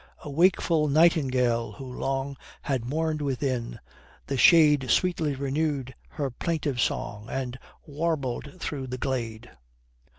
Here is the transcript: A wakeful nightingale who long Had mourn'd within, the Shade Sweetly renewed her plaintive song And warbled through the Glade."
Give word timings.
A 0.23 0.31
wakeful 0.31 0.87
nightingale 0.87 1.73
who 1.73 1.85
long 1.85 2.35
Had 2.63 2.85
mourn'd 2.89 3.21
within, 3.21 3.79
the 4.25 4.35
Shade 4.35 4.89
Sweetly 4.89 5.35
renewed 5.35 5.93
her 6.09 6.31
plaintive 6.31 6.81
song 6.81 7.27
And 7.29 7.59
warbled 7.85 8.59
through 8.59 8.87
the 8.87 8.97
Glade." 8.97 9.51